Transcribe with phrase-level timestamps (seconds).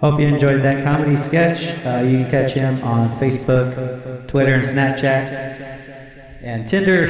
[0.00, 1.60] Hope you enjoyed that comedy sketch.
[1.84, 7.08] Uh, you can catch him on Facebook, Twitter, and Snapchat, and Tinder,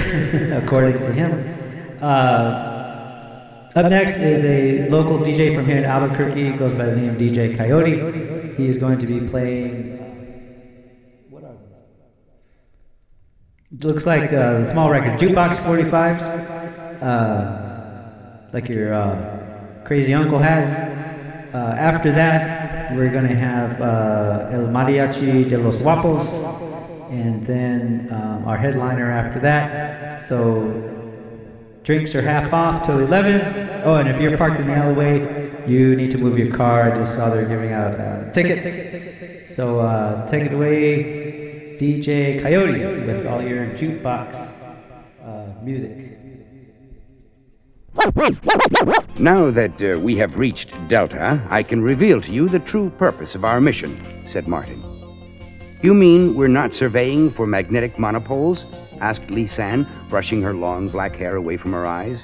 [0.65, 2.03] according to him.
[2.03, 6.53] Uh, up next is a local DJ from here in Albuquerque.
[6.53, 8.57] He goes by the name DJ Kayote.
[8.57, 9.99] He is going to be playing.
[13.83, 20.67] Looks like uh, small record, jukebox 45s, uh, like your uh, crazy uncle has.
[21.53, 22.58] Uh, after that,
[22.93, 26.27] we're gonna have uh, El Mariachi de los Guapos,
[27.11, 30.23] and then um, our headliner after that.
[30.25, 30.99] So
[31.83, 33.83] drinks are half off till 11.
[33.85, 36.91] Oh, and if you're parked in the alleyway, you need to move your car.
[36.91, 39.55] I just saw they're giving out uh, tickets.
[39.55, 44.35] So uh, take it away, DJ Kayote, with all your jukebox
[45.25, 46.19] uh, music.
[49.21, 53.35] Now that uh, we have reached Delta, I can reveal to you the true purpose
[53.35, 54.01] of our mission,
[54.31, 54.81] said Martin.
[55.83, 58.65] You mean we're not surveying for magnetic monopoles?
[59.01, 62.21] asked Lisanne, brushing her long black hair away from her eyes.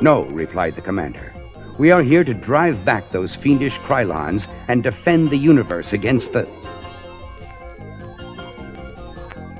[0.00, 1.32] No, replied the commander.
[1.78, 6.48] We are here to drive back those fiendish Krylons and defend the universe against the.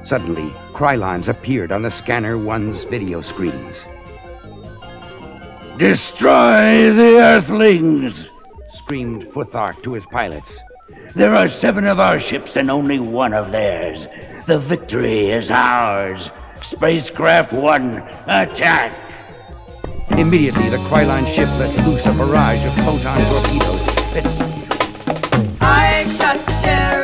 [0.04, 3.76] Suddenly, Krylons appeared on the Scanner One's video screens.
[5.78, 8.26] Destroy the Earthlings!
[8.74, 10.50] screamed Futhark to his pilots.
[11.16, 14.06] There are seven of our ships and only one of theirs.
[14.46, 16.30] The victory is ours.
[16.64, 18.92] Spacecraft One, attack!
[20.10, 23.80] Immediately, the Krylon ship let loose a barrage of photon torpedoes.
[24.14, 27.03] It- I shot the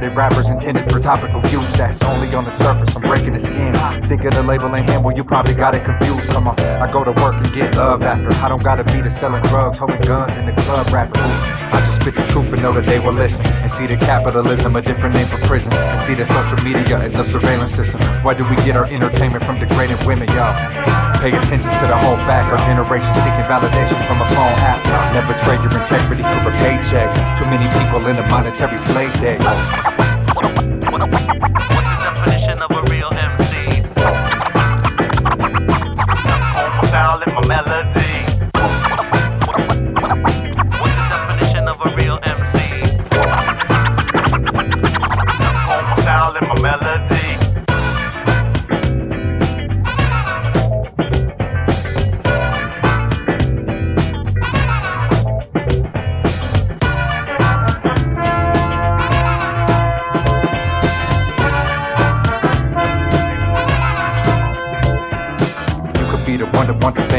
[0.00, 1.72] than rappers intended for topical use.
[1.74, 2.94] That's only on the surface.
[2.96, 3.74] I'm breaking the skin.
[4.04, 6.28] Think of the label in hand, well, you probably got it confused.
[6.30, 8.32] Come on, I go to work and get love after.
[8.44, 10.88] I don't gotta be the selling drugs, holding guns in the club.
[10.90, 11.20] Ooh,
[11.72, 14.74] I just spit the truth and know that they will listen and see the capitalism,
[14.76, 18.00] a different name for prison, and see that social media is a surveillance system.
[18.24, 20.56] Why do we get our entertainment from degraded women, y'all?
[21.20, 22.50] Pay attention to the whole fact.
[22.50, 24.80] Our generation seeking validation from a phone app.
[25.12, 27.12] Never trade your integrity for a paycheck.
[27.36, 29.38] Too many people in a monetary slave day.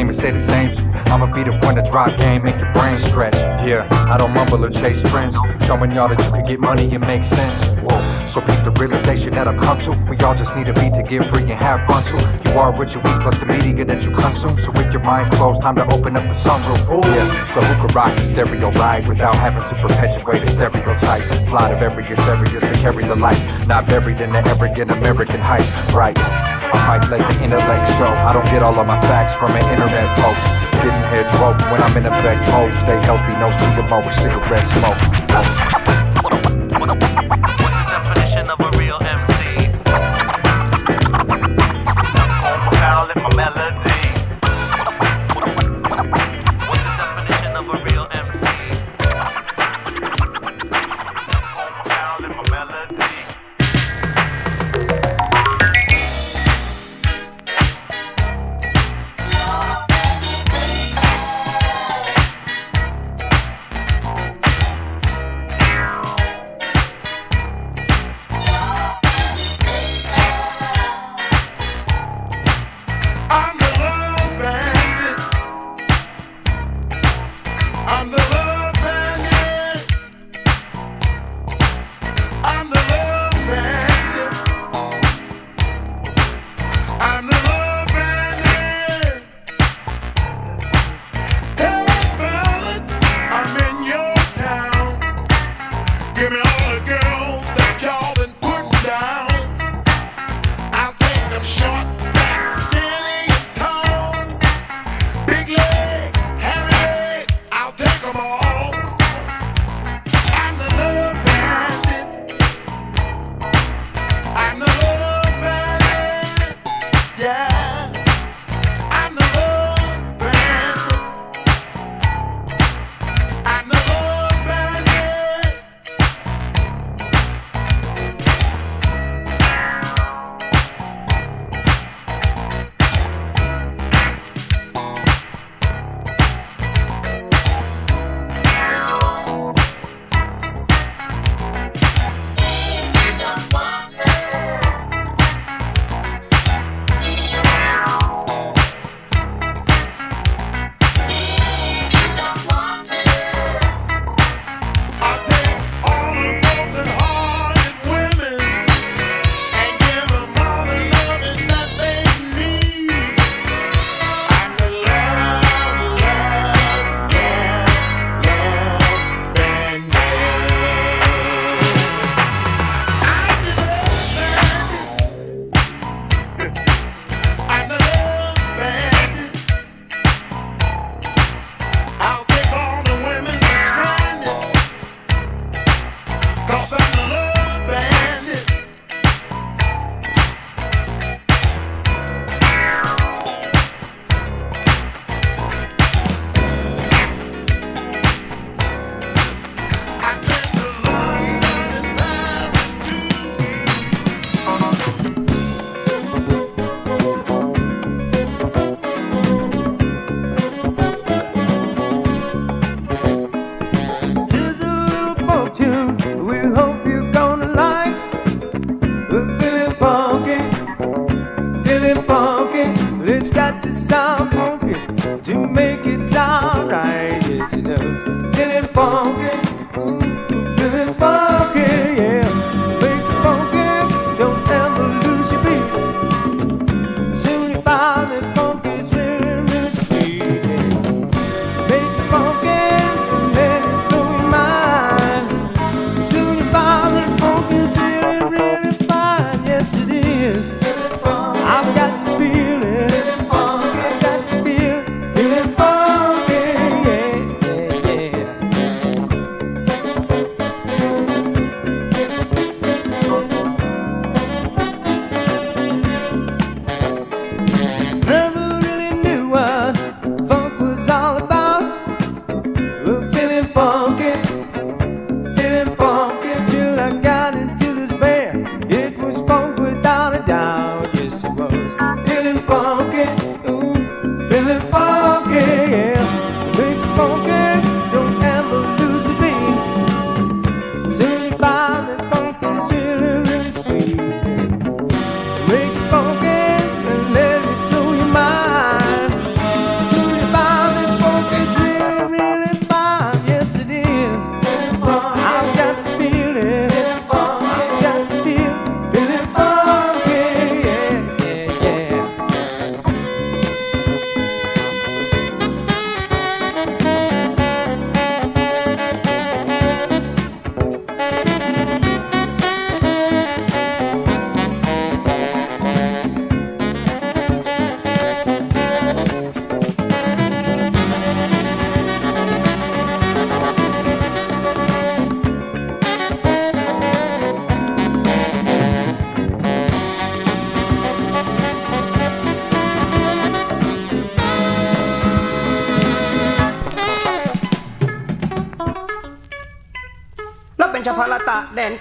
[0.02, 0.72] Fame and say the same.
[1.12, 3.36] I'ma be the one to drop game, make your brain stretch.
[3.66, 5.36] Yeah, I don't mumble or chase trends.
[5.66, 7.81] Showing y'all that you can get money and make sense.
[8.26, 9.92] So peep the realization that I've come to.
[10.10, 12.22] We all just need a beat to get free and have fun too.
[12.50, 14.58] You are what you eat plus the media that you consume.
[14.60, 17.04] So if your mind's closed, time to open up the sunroof.
[17.06, 21.24] Yeah, so who could rock the stereo ride without having to perpetuate a stereotype?
[21.50, 25.68] Fly to various areas to carry the light, not buried in the arrogant American hype.
[25.94, 26.18] Right.
[26.18, 28.08] I might let the intellect show.
[28.08, 30.46] I don't get all of my facts from an internet post.
[30.82, 32.74] Getting heads woke when I'm in effect mode.
[32.74, 35.81] Stay healthy, no GMO or cigarette smoke.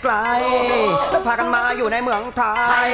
[0.04, 0.14] กล
[1.11, 2.42] แล้วพากันมาอยู่ในเมืองไท
[2.87, 2.88] ย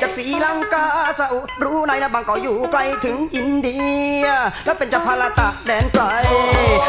[0.00, 0.86] จากสีลังกา
[1.18, 3.78] ซาอุรู้ในนะบางก็อยู่ไกลถึงอินเดี
[4.22, 4.24] ย
[4.64, 6.04] แล้วเป็นจักรพาลาตะแดนไกล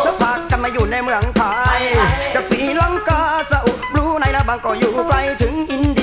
[0.04, 1.44] แล้วพากันมาอยู่ในเมืองไท
[1.78, 1.80] ย
[2.34, 6.03] จากสีลังกาซาอุรู้ในนะบางก็อยู่ไกลถึงอินเดี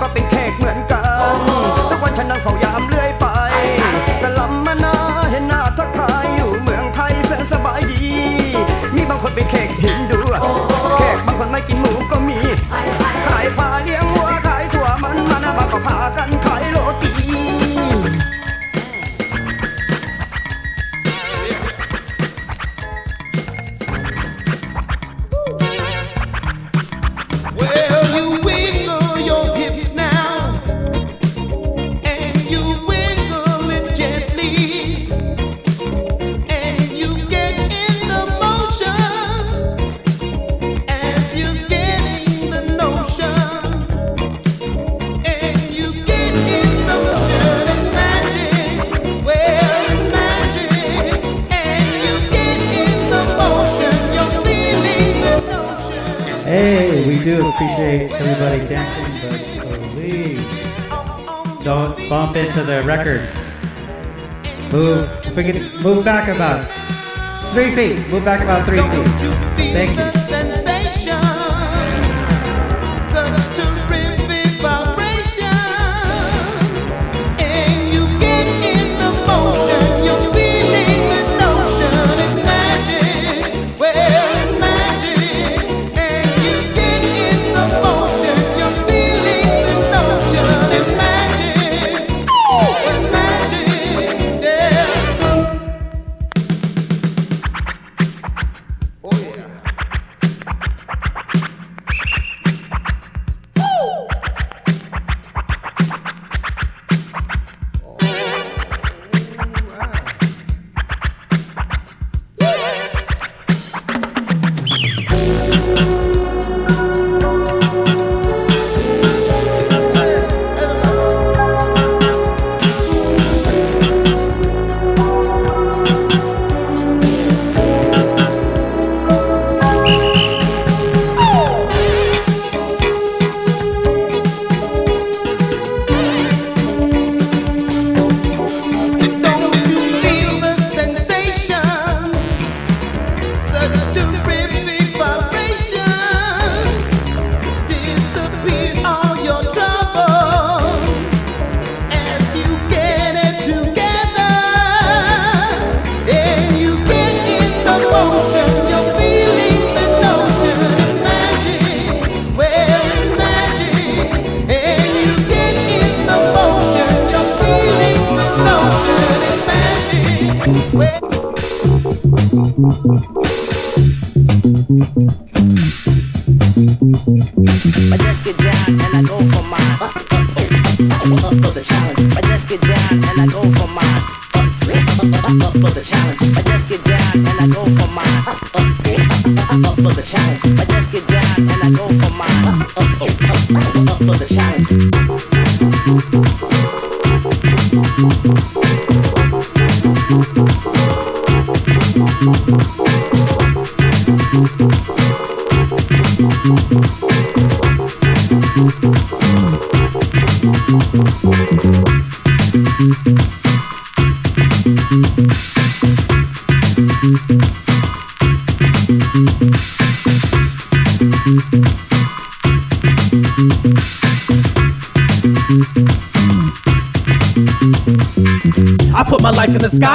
[0.00, 1.02] ก็เป็นแขกเหมือนกั
[1.34, 1.97] น
[57.08, 59.30] we do appreciate everybody dancing,
[59.62, 60.44] but please
[61.64, 63.32] don't bump into the records.
[64.70, 66.68] Move, move back about
[67.54, 68.06] three feet.
[68.10, 69.06] Move back about three feet.
[69.72, 70.17] Thank you.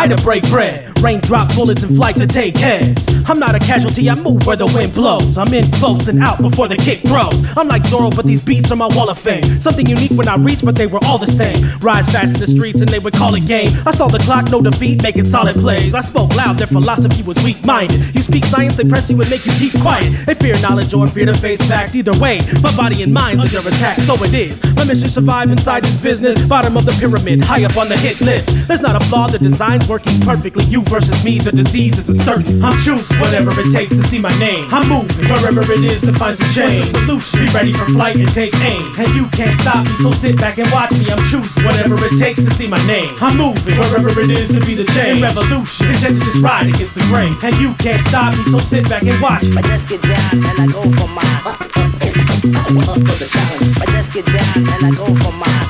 [0.04, 0.89] Sky to break bread.
[1.02, 3.06] Raindrop bullets and flight to take heads.
[3.26, 5.38] I'm not a casualty, I move where the wind blows.
[5.38, 7.34] I'm in close and out before the kick throws.
[7.58, 9.44] I'm like Zorro, but these beats are my wall of fame.
[9.62, 11.78] Something unique when I reach, but they were all the same.
[11.80, 13.72] Rise fast in the streets and they would call it game.
[13.86, 15.94] I saw the clock, no defeat, making solid plays.
[15.94, 18.16] I spoke loud, their philosophy was weak minded.
[18.16, 20.26] You speak science, they press you and make you keep quiet.
[20.26, 21.96] They fear knowledge or fear to face fact.
[21.96, 24.73] Either way, my body and mind under attack, so it is.
[24.76, 26.48] My mission survive inside this business.
[26.48, 28.50] Bottom of the pyramid, high up on the hit list.
[28.68, 30.66] There's not a flaw, the design's working perfectly.
[30.66, 32.64] You versus me, the disease is a certain.
[32.64, 34.68] I'm choosing whatever it takes to see my name.
[34.72, 36.86] I'm moving wherever it is to find some change.
[36.86, 37.46] What's the solution?
[37.46, 38.82] Be ready for flight and take aim.
[38.98, 41.10] And you can't stop me, so sit back and watch me.
[41.10, 43.14] I'm choosing whatever it takes to see my name.
[43.22, 45.18] I'm moving wherever it is to be the change.
[45.18, 47.36] In revolution, instead to just ride against the grain.
[47.44, 49.56] And you can't stop me, so sit back and watch me.
[49.58, 52.33] I just get down and I go for mine.
[52.44, 53.78] Up, up, for the challenge.
[53.80, 55.64] I just get down and I go for mine.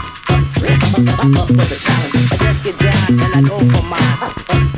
[0.98, 2.32] Up, up, for the challenge.
[2.32, 4.73] I just get down and I go for mine.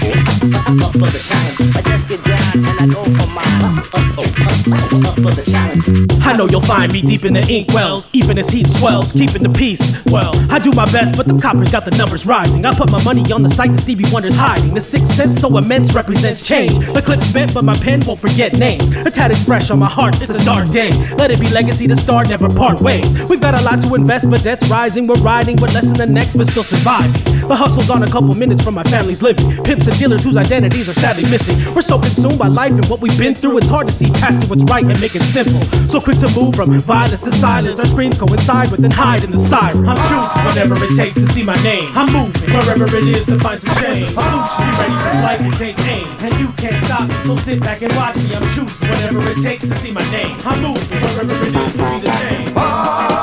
[6.21, 9.43] I know you'll find me deep in the ink wells, even as heat swells, keeping
[9.43, 10.03] the peace.
[10.05, 12.65] Well, I do my best, but the coppers got the numbers rising.
[12.65, 14.73] I put my money on the site that Stevie Wonder's hiding.
[14.73, 16.73] The sixth sense so immense represents change.
[16.93, 18.89] The clip's spent, but my pen won't forget names.
[19.03, 20.89] The tatted fresh on my heart, it's a dark day.
[21.15, 23.05] Let it be legacy to start, never part ways.
[23.25, 25.05] We've got a lot to invest, but debt's rising.
[25.05, 27.34] We're riding with less than the next, but still surviving.
[27.47, 29.63] The hustle's on a couple minutes from my family's living.
[29.63, 31.57] Pimps and dealers whose identities are sadly missing.
[31.75, 34.43] We're so consumed by life and what we've been through, it's hard to see past
[34.43, 35.61] it what's right and make it simple.
[35.87, 37.77] So quick to move from violence to silence.
[37.77, 39.87] Our screams coincide with and hide in the siren.
[39.87, 41.91] I'm choosing whatever it takes to see my name.
[41.93, 44.09] I'm moving wherever it is to find some change.
[44.09, 46.07] Solution, be ready for life and take aim.
[46.21, 48.33] And you can't stop me, so sit back and watch me.
[48.33, 50.35] I'm choosing whatever it takes to see my name.
[50.45, 53.14] I'm moving wherever it is to be the change.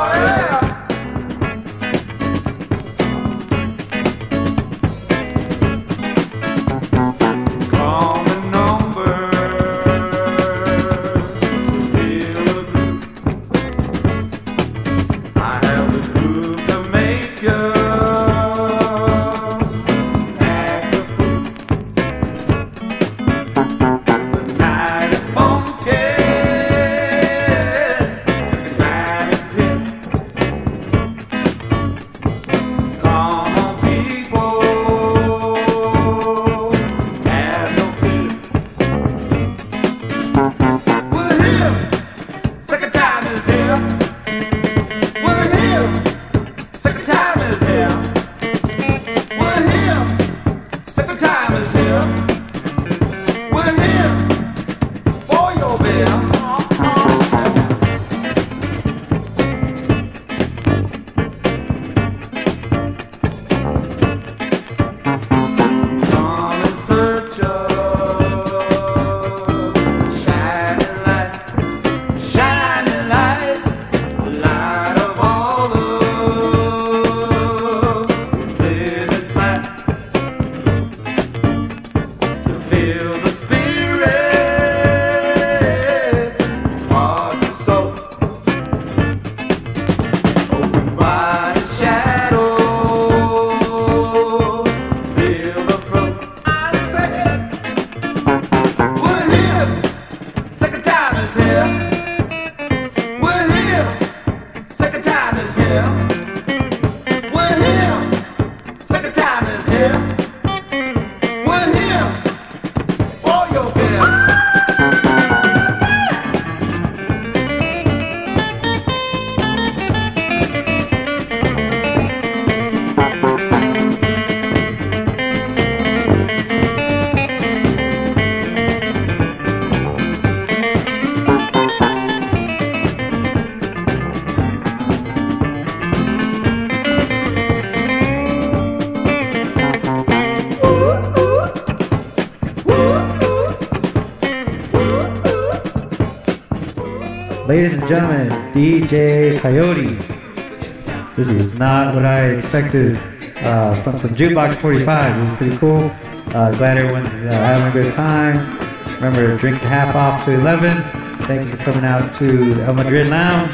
[147.52, 151.14] Ladies and gentlemen, DJ Kayote.
[151.14, 152.96] This is not what I expected
[153.44, 155.20] uh, from, from Jukebox 45.
[155.20, 155.90] This is pretty cool.
[156.34, 158.58] Uh, glad everyone's uh, having a good time.
[158.94, 160.82] Remember, drinks half off to 11.
[161.26, 163.52] Thank you for coming out to El Madrid Lounge.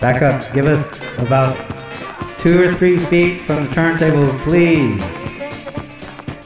[0.00, 0.52] Back up.
[0.52, 0.84] Give us
[1.18, 1.56] about
[2.40, 5.00] two or three feet from the turntables, please.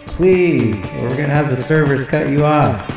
[0.09, 2.94] Please, or we're going to have the servers cut you off.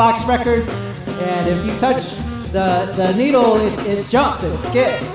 [0.00, 0.70] Box Records.
[1.20, 2.14] And if you touch
[2.52, 5.06] the, the needle, it, it jumps it skips.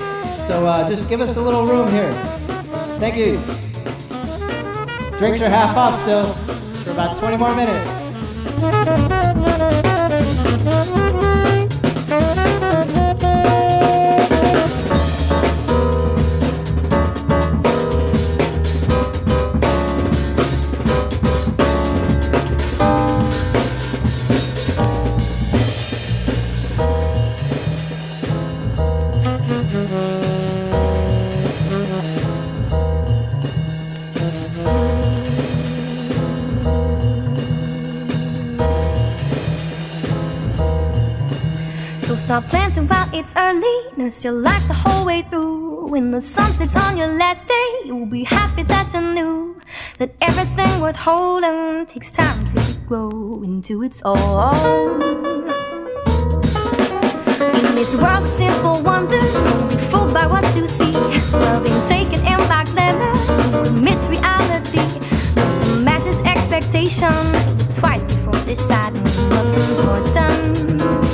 [0.46, 2.12] So uh, just give us a little room here.
[3.00, 3.38] Thank you.
[5.18, 6.32] Drinks are half off still
[6.84, 7.84] for about 20 more minutes.
[43.18, 45.86] it's early, no still light the whole way through.
[45.88, 49.60] When the sun sets on your last day, you'll be happy that you knew
[49.98, 54.54] that everything worth holding takes time to grow into its own.
[57.64, 60.92] In this world of simple wonders, you'll be fooled by what you see.
[61.32, 63.12] Well, being taken in by clever,
[63.72, 64.84] miss reality.
[65.36, 67.78] Nothing matches expectations.
[67.78, 71.05] Twice before deciding what's important.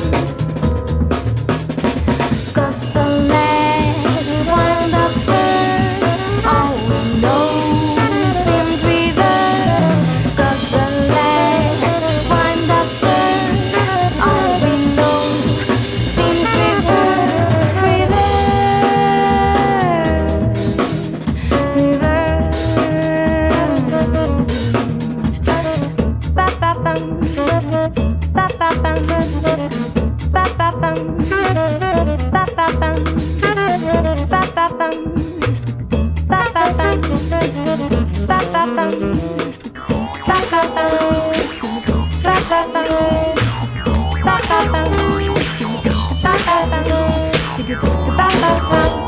[48.72, 49.01] Bye.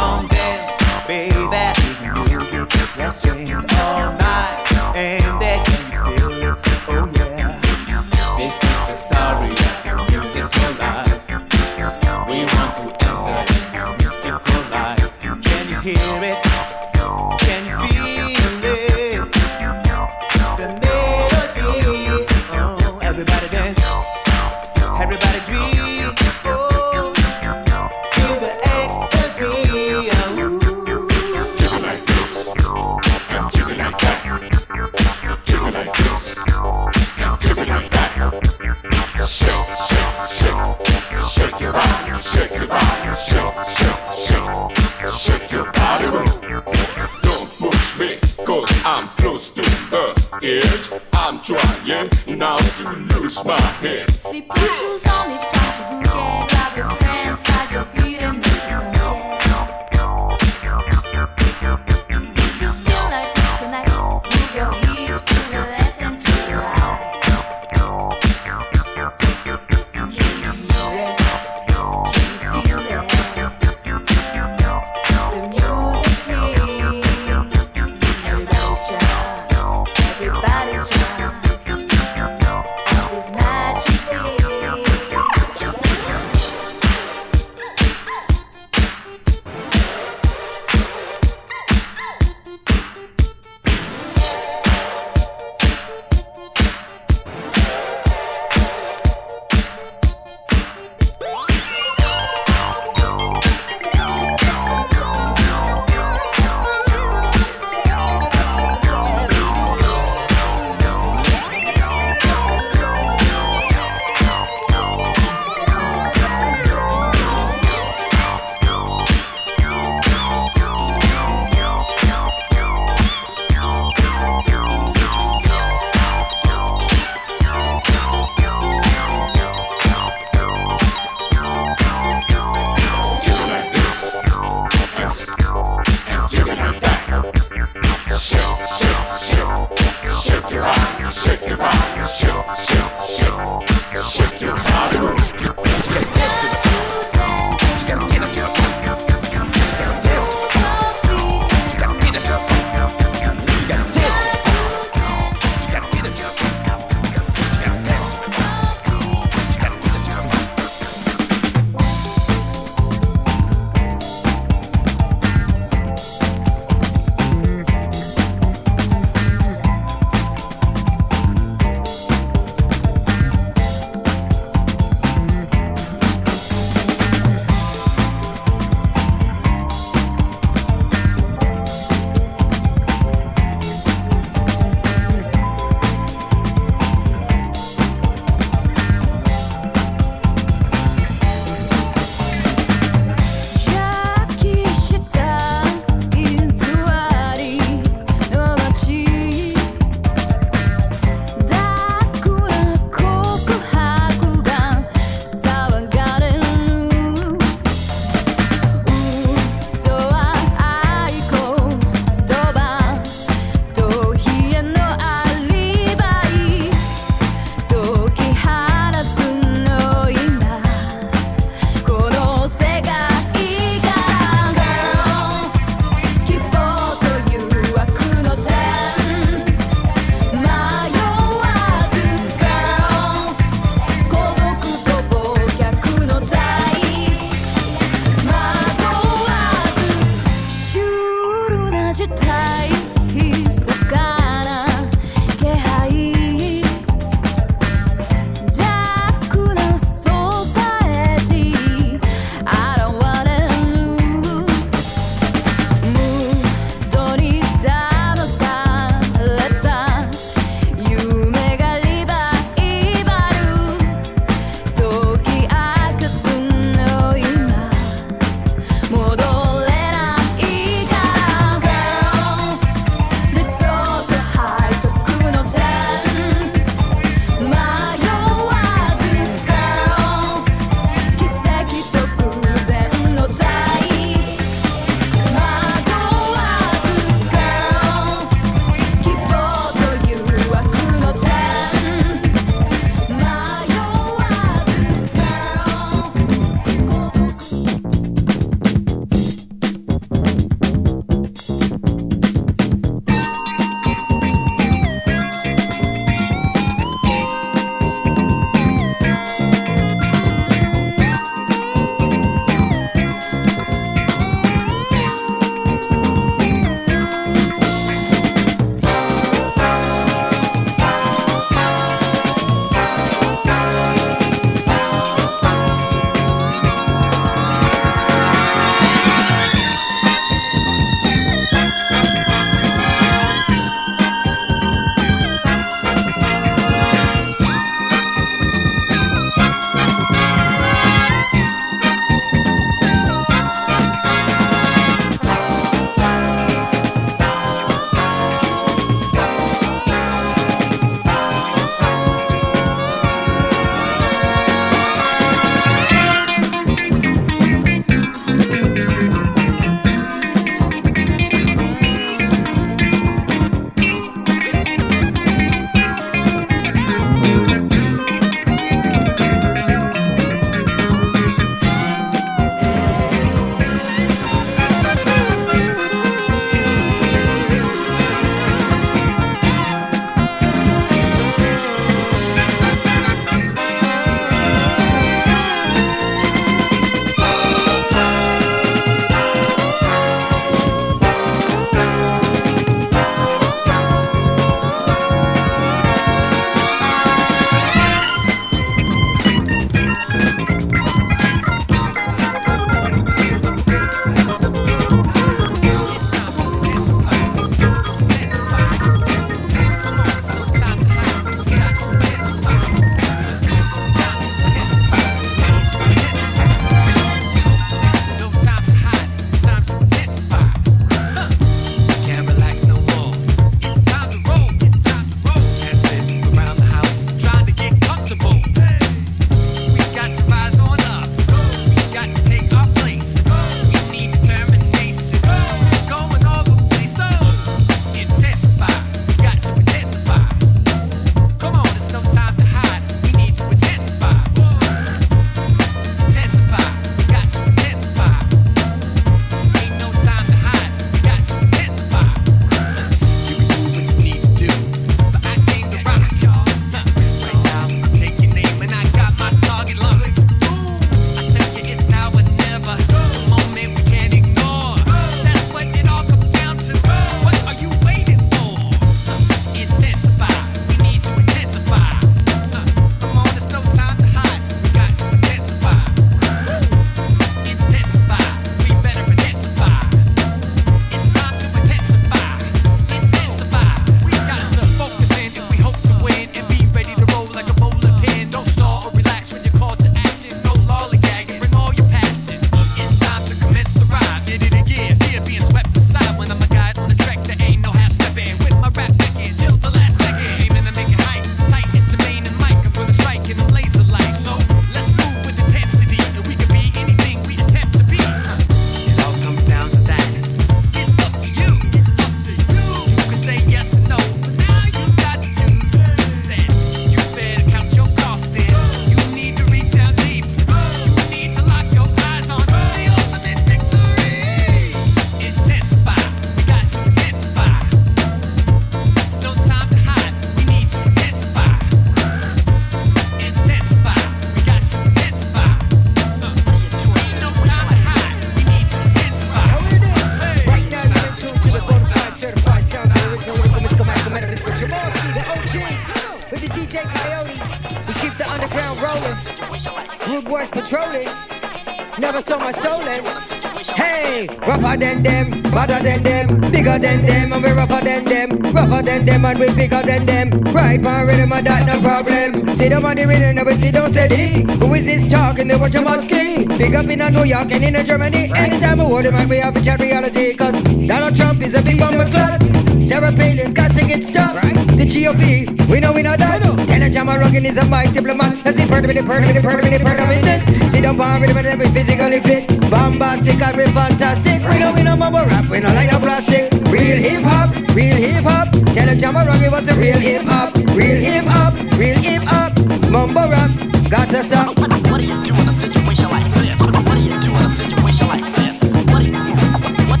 [559.02, 560.30] Than them, and we bigger than them.
[560.52, 562.48] Right on rhythm, and that no problem.
[562.56, 564.66] See them on the rhythm, and we see don't say the.
[564.66, 565.48] Who is this talking?
[565.48, 566.46] They watch a musky.
[566.46, 568.32] Big up in a New York and in a Germany.
[568.34, 570.34] Anytime I word man, we have to chat reality.
[570.34, 572.40] Cause Donald Trump is a big bomber clot.
[572.86, 574.42] Sarah Palin's got to get stopped.
[574.42, 576.42] The GOP, we know we know that.
[576.66, 578.44] Tell a jammer rockin' is a mic diplomat.
[578.44, 580.70] Let's be permanent, permanent, permanent, permanent.
[580.72, 582.48] Sit up on rhythm and we physically fit.
[582.70, 584.48] Bombastic and we fantastic.
[584.48, 586.52] We know we know mumble rap, we know like no plastic.
[586.70, 588.51] Real hip hop, real hip hop.
[588.74, 590.56] Tell a jammer rockin' what's a real hip hop.
[590.56, 592.56] Real hip hop, real hip hop.
[592.90, 593.50] Mumble rap,
[593.90, 594.58] got to stop.
[594.58, 596.58] What do you do in a situation like this?
[596.58, 598.56] What do you do in a situation like this?
[598.86, 600.00] What do you, what, what,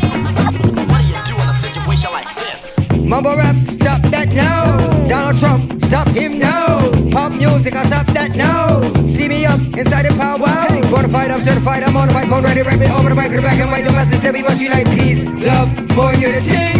[0.88, 2.96] what do you do in a situation like this?
[2.96, 4.78] Mumble rap, stop that now.
[5.06, 6.90] Donald Trump, stop him now.
[7.10, 8.80] Pop music, I stop that now.
[9.08, 10.48] See me up inside the power.
[11.12, 13.70] Fight, I'm certified, I'm on the microphone, ready, rapid, over the mic, the black and
[13.70, 16.71] white, the message must unite, peace, love, more unity.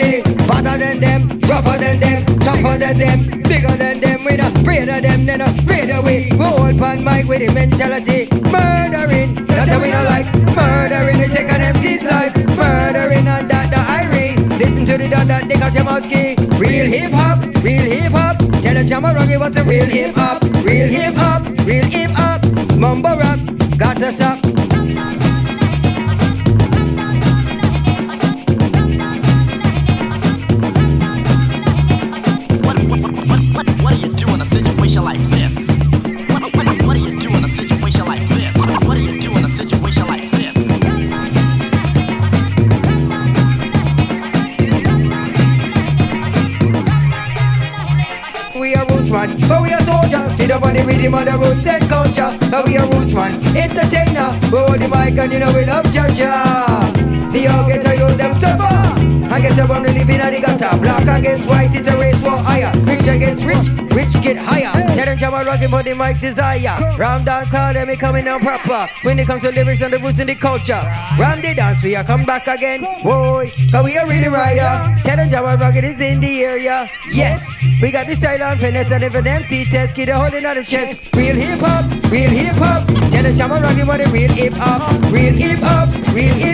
[0.00, 4.56] And better than them, rougher than them, tougher than them, bigger than them, we not
[4.56, 6.32] afraid of them, they not afraid of we.
[6.32, 10.26] We all pan mic with the mentality, murdering, that's how we not like,
[10.56, 14.48] murdering, they take an MC's life, murdering and that the irene.
[14.58, 16.38] Listen to the dot that they got Jamowski.
[16.58, 18.38] Real hip hop, real hip hop.
[18.62, 20.42] Tell a Jamarogi what's a real hip hop.
[20.64, 22.44] Real hip hop, real hip hop.
[22.76, 23.38] Mumbo rap,
[23.76, 24.61] got to stop.
[50.72, 52.36] On the rhythm of the roots and culture.
[52.50, 54.38] But we are roots man, entertainer.
[54.50, 57.01] We hold the mic and you know we love Jaja.
[57.32, 58.68] See how get a youth them suffer.
[59.32, 60.76] I guess one we live in the gutter.
[60.76, 62.70] Black against white, it's a race war higher.
[62.84, 64.70] Rich against rich, rich get higher.
[64.94, 66.76] Tell them Jama rocking for the mic desire.
[66.98, 68.86] Round dance hall, them me coming down proper.
[69.00, 70.82] When it comes to lyrics and the roots and the culture.
[71.18, 72.82] Round the dance, we are come back again.
[73.02, 75.00] Boy, cause we are really rider.
[75.02, 76.90] Tell them rocking is in the area.
[77.10, 80.34] Yes, we got the style and finesse and if an MC test, get a hold
[80.34, 81.16] in on the chest.
[81.16, 82.86] Real hip hop, real hip hop.
[83.10, 84.92] Tell them Jama rocking for the real hip hop.
[85.10, 86.51] Real hip hop, real hip hop.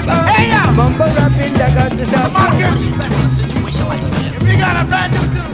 [1.48, 2.32] Rapping, that got to stop.
[4.34, 5.52] If we got a brand new tune,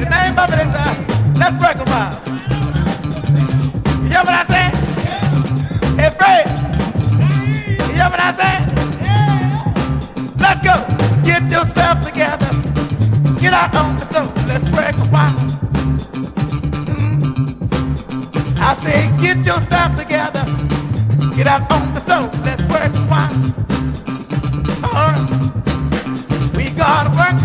[0.00, 0.94] the name of it is uh,
[1.36, 2.14] Let's Break a While.
[4.02, 4.70] You hear what I say?
[5.96, 6.46] Hey, Fred.
[7.78, 8.54] You hear what I say?
[10.38, 10.74] Let's go.
[11.22, 12.50] Get yourself together.
[13.40, 14.32] Get out on the floor.
[14.46, 15.38] Let's break a while.
[18.60, 20.44] I say, get yourself together.
[21.36, 22.30] Get out on the floor.
[22.44, 23.67] Let's break a while.
[26.88, 27.38] Gonna work.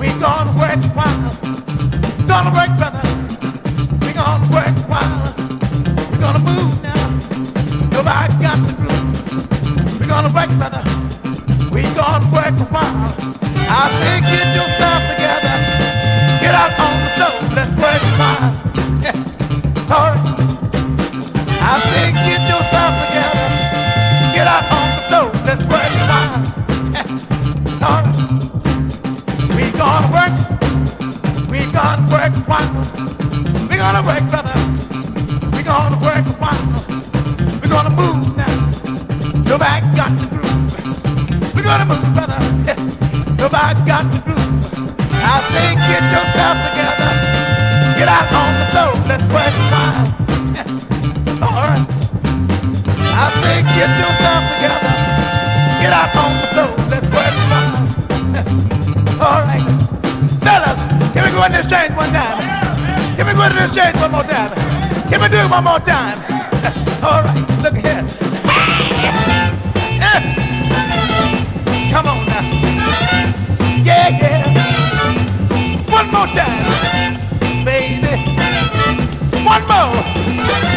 [0.00, 1.30] We gonna work while.
[2.30, 3.04] Gonna work, brother.
[4.02, 5.34] We gonna work while.
[6.10, 7.04] We gonna move now.
[7.96, 10.00] Nobody got the groove.
[10.00, 10.82] We gonna work, brother.
[11.74, 13.14] We gonna work while.
[13.78, 15.56] I say, get your stuff together.
[16.42, 17.34] Get out on the floor.
[17.56, 18.63] Let's work a while.
[32.54, 33.68] Gonna work a while.
[33.68, 34.54] We gonna work, brother.
[35.52, 36.66] We're gonna work a while.
[37.60, 38.54] We gonna move now.
[39.42, 41.54] Nobody got the groove.
[41.54, 42.38] We're gonna move, brother.
[43.42, 44.54] Nobody got the groove.
[45.26, 47.10] I say, get your stuff together.
[47.98, 48.92] Get out on the floor.
[49.08, 50.06] Let's work while.
[51.54, 51.86] All right.
[53.16, 54.94] I say, get your stuff together.
[55.82, 56.72] Get out on the floor.
[56.92, 57.74] Let's work while.
[59.26, 59.66] All right.
[60.44, 60.78] Fellas,
[61.12, 62.43] can we go in this change one time?
[63.44, 64.54] We go into this one more time?
[65.10, 66.18] Can me do it one more time?
[67.04, 68.06] All right, look here.
[70.00, 70.20] Yeah.
[71.92, 72.40] Come on now.
[73.84, 74.48] Yeah, yeah.
[75.92, 77.14] One more time,
[77.66, 78.16] baby.
[79.44, 80.73] One more.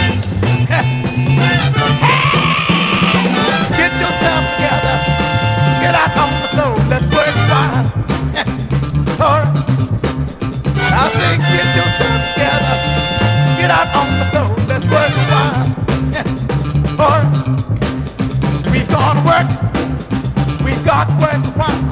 [20.88, 21.87] We got work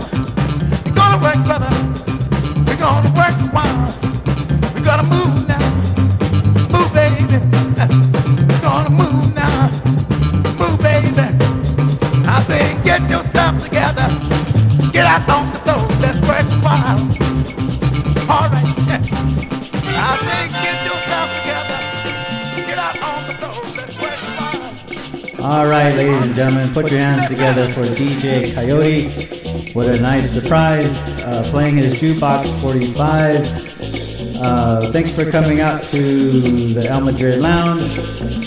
[25.55, 29.73] All right, ladies and gentlemen, put your hands together for DJ Kayote.
[29.73, 30.85] What a nice surprise,
[31.21, 34.35] uh, playing his jukebox 45.
[34.41, 37.85] Uh, thanks for coming out to the El Madrid Lounge.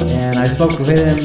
[0.02, 1.18] And I spoke with him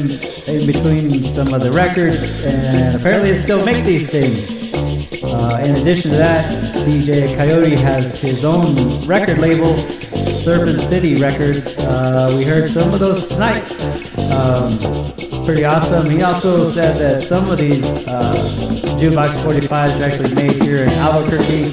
[0.54, 4.72] in between some of the records, and apparently they still make these things.
[5.22, 6.46] Uh, in addition to that,
[6.88, 8.74] DJ Kayote has his own
[9.04, 11.76] record label, Serpent City Records.
[11.76, 13.70] Uh, we heard some of those tonight.
[14.32, 15.13] Um,
[15.44, 16.08] pretty awesome.
[16.08, 18.34] He also said that some of these uh,
[18.98, 21.64] jukebox 45s are actually made here in Albuquerque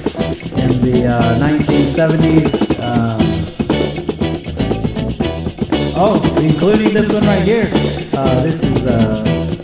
[0.61, 2.79] in the uh, 1970s.
[2.81, 3.21] Um,
[5.95, 7.69] oh, including this one right here.
[8.13, 9.23] Uh, this is uh,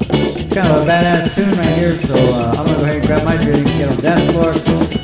[0.09, 1.95] it's kind of a badass tune right here.
[1.97, 4.31] So uh, I'm gonna go ahead and grab my drink, and get on the dance
[4.31, 4.96] floor.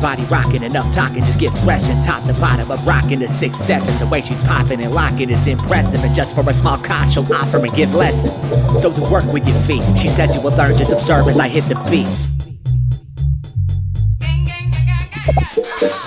[0.00, 3.58] Body rocking, enough talking, just get fresh and top to bottom of rocking the six
[3.58, 3.96] stepping.
[3.98, 6.02] The way she's popping and locking is impressive.
[6.04, 8.40] And just for a small cost, she'll offer and give lessons.
[8.80, 10.76] So to work with your feet, she says you will learn.
[10.76, 12.33] Just observe as I hit the beat.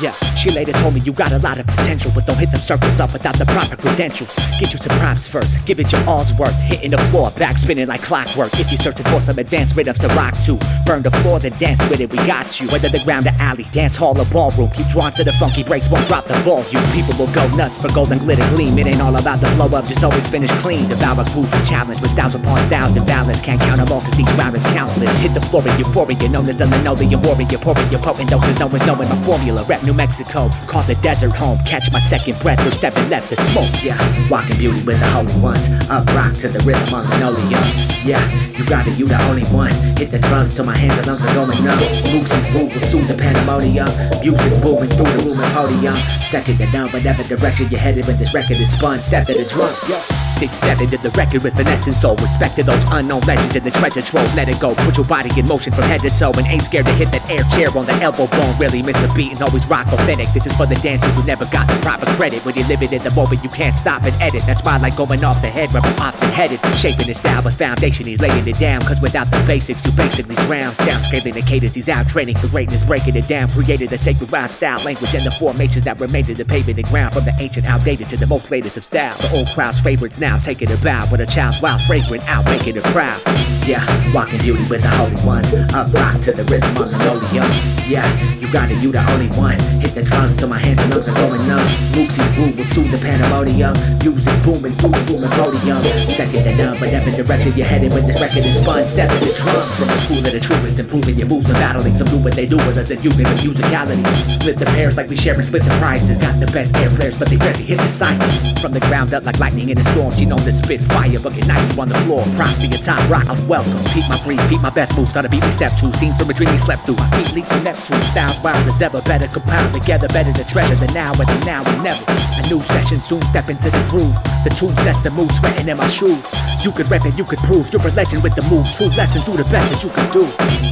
[0.01, 2.61] Yeah, she later told me you got a lot of potential, but don't hit them
[2.61, 4.35] circles up without the proper credentials.
[4.59, 6.55] Get you some props first, give it your all's worth.
[6.61, 8.53] Hitting the floor, back spinning like clockwork.
[8.59, 11.81] If you're searching for some advanced rhythms to rock to, burn the floor, then dance
[11.89, 12.09] with it.
[12.09, 12.67] We got you.
[12.69, 15.89] Whether the ground the alley, dance hall or ballroom, keep drawn to the funky breaks,
[15.89, 16.65] won't drop the ball.
[16.71, 18.77] You People will go nuts for golden glitter gleam.
[18.79, 20.89] It ain't all about the blow up, just always finish clean.
[20.89, 23.39] Devour and challenge with styles upon styles and balance.
[23.41, 25.15] Can't count them all, cause each round is countless.
[25.17, 27.57] Hit the floor in euphoria, known as the linoleum warrior.
[27.59, 29.63] Pouring your potent doses, no one's knowing my formula.
[29.67, 31.59] Rep New Mexico, call the desert home.
[31.65, 33.83] Catch my second breath, there's seven left to smoke.
[33.83, 33.97] Yeah,
[34.29, 35.67] walking beauty with the holy ones.
[35.89, 37.63] Up rock to the rhythm on linoleum.
[38.05, 39.71] Yeah, you got it, you the only one.
[39.97, 41.79] Hit the drums till my hands and lungs are going numb.
[41.79, 43.87] Lucy's move will soothe the pandemonium.
[44.21, 45.95] Music booming through the room and podium.
[46.23, 49.01] Second to none, whatever direction you're headed when this record is spun.
[49.01, 49.73] Step to the drum.
[49.89, 50.01] Yeah.
[50.37, 52.15] Six step into the record with finesse and soul.
[52.17, 54.33] Respect to those unknown legends in the treasure trove.
[54.35, 54.75] Let it go.
[54.75, 56.31] Put your body in motion from head to toe.
[56.31, 58.57] And ain't scared to hit that air chair on the elbow bone.
[58.57, 60.27] Really miss a beat and always rock authentic.
[60.33, 62.43] This is for the dancers who never got the proper credit.
[62.45, 64.41] When you're living in the moment, you can't stop and edit.
[64.45, 66.59] That's why I like going off the head where I'm often headed.
[66.75, 68.81] Shaping his style, but foundation, he's laying it down.
[68.81, 70.75] Cause without the basics, you basically drown.
[70.75, 73.49] Sound scaling the cadence, he's out training for greatness, breaking it down.
[73.49, 76.87] Created a sacred rhyme style, language, and the formations that remained in the pavement and
[76.87, 77.13] ground.
[77.13, 79.15] From the ancient, outdated to the most latest of style.
[79.17, 81.07] The old crowd's favorites now taking a bow.
[81.09, 83.21] With a child's wild, fragrant out, making it crowd.
[83.65, 83.83] Yeah,
[84.13, 85.53] walking beauty with the holy ones.
[85.73, 87.47] Up rock to the rhythm on linoleum.
[87.87, 88.07] Yeah,
[88.39, 89.36] you got it, you the only one.
[89.37, 91.61] Hit the drums till my hands and lungs are going numb.
[91.93, 93.77] Lucy's groove will soothe the pandemonium.
[94.01, 95.77] Music booming through the room and podium.
[96.09, 98.87] Second to none, whatever direction you're headed when this record is spun.
[98.87, 101.95] Step to the drum from the school of the truest, improving your moves and battling.
[101.95, 104.03] Some do what they do with us and using the musicality.
[104.31, 106.21] Split the pairs like we share and split the prices.
[106.21, 108.27] Got the best air players, but they rarely hit the cycle.
[108.59, 111.35] From the ground up like lightning in a storm, she known to spit fire, but
[111.35, 112.25] get nice on the floor.
[112.35, 113.77] Props to your top rock, I welcome.
[113.93, 115.13] Keep my breeze, keep my best moves.
[115.13, 115.93] Gotta beat me step two.
[115.93, 116.95] Scenes from a dream we slept through.
[116.95, 118.01] My feet leap from Neptune.
[118.09, 121.63] Styles wild as ever, better compound together, better to treasure than now and the now
[121.65, 122.03] and never.
[122.07, 124.15] A new session soon step into the groove.
[124.43, 126.23] The tune sets the mood, sweating in my shoes.
[126.63, 128.75] You could rep it, you could prove you're a legend with the moves.
[128.75, 130.23] True lesson, do the best that you can do.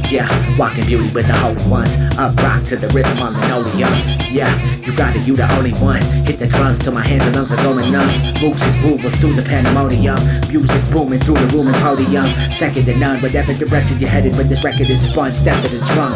[0.08, 0.28] Yeah,
[0.58, 1.94] walking beauty with the holy ones.
[2.18, 3.92] Up rock to the rhythm on linoleum.
[4.30, 6.02] Yeah, you got it, you the only one.
[6.24, 8.08] Hit the drums till my hands and lungs are going numb.
[8.42, 10.18] Lucy's groove will soothe the pandemonium.
[10.48, 12.26] Music booming through the room and podium.
[12.50, 15.32] Second to none, whatever direction you're headed when this record is fun.
[15.34, 16.14] Step to the drum.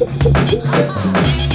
[0.00, 1.53] Ага.